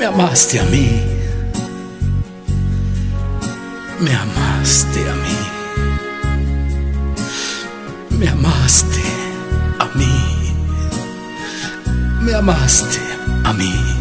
Me 0.00 0.06
amaste 0.06 0.58
a 0.58 0.64
mí. 0.64 1.02
Me 4.00 4.14
amaste 4.14 5.00
a 5.10 5.14
mí. 5.14 5.38
Me 8.18 8.28
amaste 8.30 9.02
a 9.78 9.84
mí. 9.98 10.54
Me 12.22 12.34
amaste 12.34 12.98
a 13.44 13.52
mí. 13.52 13.99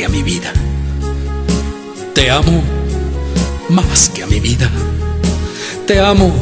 Que 0.00 0.06
a 0.06 0.08
mi 0.08 0.22
vida. 0.22 0.50
Te 2.14 2.30
amo 2.30 2.62
más 3.68 4.08
que 4.08 4.22
a 4.22 4.26
mi 4.26 4.40
vida. 4.40 4.70
Te 5.86 6.00
amo 6.00 6.32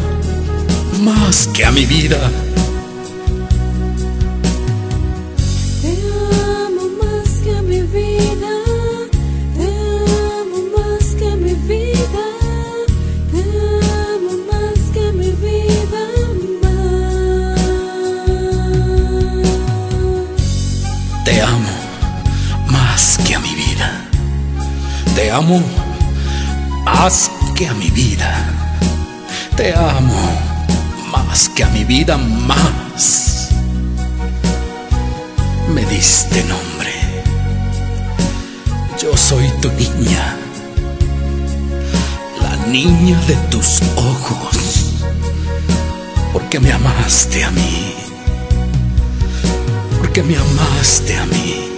más 1.02 1.48
que 1.48 1.64
a 1.64 1.72
mi 1.72 1.84
vida. 1.84 2.20
Amo 25.38 25.62
más 26.84 27.30
que 27.54 27.68
a 27.68 27.74
mi 27.74 27.90
vida. 27.90 28.44
Te 29.56 29.72
amo 29.72 30.20
más 31.12 31.48
que 31.50 31.62
a 31.62 31.68
mi 31.68 31.84
vida 31.84 32.16
más. 32.16 33.50
Me 35.72 35.84
diste 35.86 36.42
nombre. 36.42 36.92
Yo 39.00 39.16
soy 39.16 39.48
tu 39.62 39.70
niña. 39.72 40.36
La 42.42 42.56
niña 42.66 43.16
de 43.28 43.36
tus 43.48 43.80
ojos. 43.94 44.92
Porque 46.32 46.58
me 46.58 46.72
amaste 46.72 47.44
a 47.44 47.50
mí. 47.52 47.94
Porque 49.98 50.20
me 50.24 50.36
amaste 50.36 51.16
a 51.16 51.26
mí. 51.26 51.77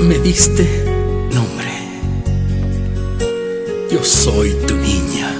Me 0.00 0.18
diste 0.18 0.64
nombre. 1.32 1.72
Yo 3.90 4.02
soy 4.02 4.50
tu 4.66 4.74
niña, 4.76 5.30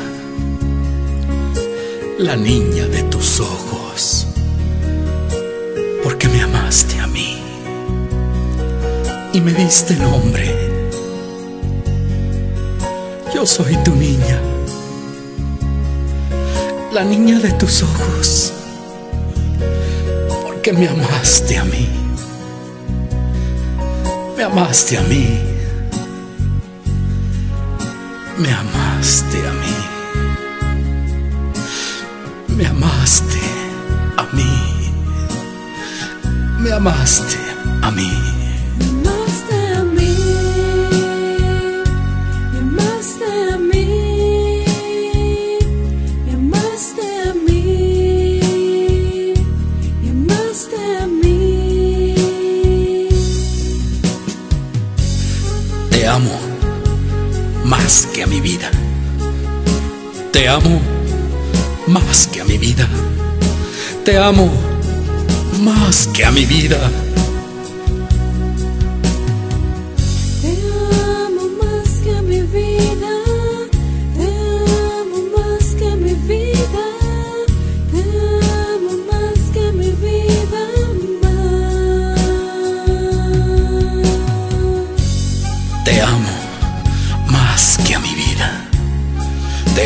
la 2.19 2.37
niña 2.37 2.87
de 2.87 3.03
tus 3.05 3.41
ojos, 3.41 4.27
porque 6.03 6.29
me 6.29 6.43
amaste 6.43 6.99
a 7.01 7.07
mí 7.07 7.39
y 9.33 9.41
me 9.41 9.53
diste 9.53 9.97
nombre. 9.97 10.55
Yo 13.35 13.45
soy 13.45 13.77
tu 13.85 13.95
niña, 13.95 14.41
la 16.93 17.05
niña 17.05 17.39
de 17.41 17.53
tus 17.53 17.83
ojos, 17.83 18.53
porque 20.45 20.73
me 20.73 20.89
amaste 20.89 21.59
a 21.59 21.65
mí. 21.65 22.04
Me 24.37 24.43
amaste 24.43 24.99
a 24.99 25.03
mí. 25.03 25.41
Me 28.39 28.51
amaste 28.53 29.39
a 29.47 29.53
mí. 29.53 29.77
Me 32.49 32.67
amaste 32.67 33.41
a 34.17 34.25
mí. 34.35 34.93
Me 36.59 36.73
amaste 36.73 37.39
a 37.83 37.91
mí. 37.91 38.44
Te 60.35 60.49
amo 60.49 60.81
más 61.87 62.27
que 62.27 62.41
a 62.41 62.45
mi 62.45 62.59
vida. 62.59 62.89
Te 64.05 64.19
amo 64.19 64.51
más 65.61 66.09
que 66.09 66.25
a 66.25 66.33
mi 66.33 66.45
vida. 66.45 66.91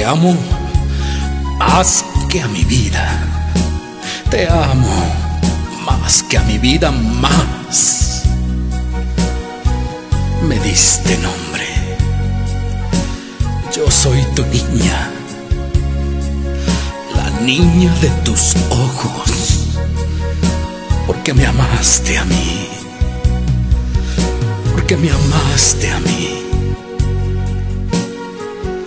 Amo 0.08 0.34
más 1.58 2.04
que 2.30 2.40
a 2.40 2.48
mi 2.48 2.64
vida. 2.64 3.04
Te 4.30 4.48
amo 4.48 5.04
más 5.84 6.22
que 6.22 6.38
a 6.38 6.42
mi 6.44 6.56
vida 6.56 6.90
más. 6.90 8.22
Me 10.48 10.58
diste 10.60 11.18
nombre. 11.18 11.66
Yo 13.74 13.90
soy 13.90 14.24
tu 14.34 14.44
niña. 14.46 15.10
La 17.14 17.28
niña 17.40 17.92
de 18.00 18.08
tus 18.24 18.56
ojos. 18.70 19.66
Porque 21.06 21.34
me 21.34 21.44
amaste 21.44 22.16
a 22.16 22.24
mí. 22.24 22.68
Porque 24.72 24.96
me 24.96 25.10
amaste 25.10 25.90
a 25.90 26.00
mí. 26.00 26.37